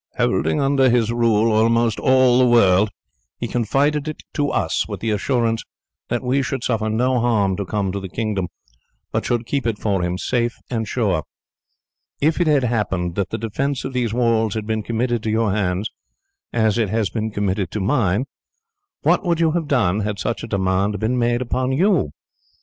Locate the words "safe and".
10.17-10.87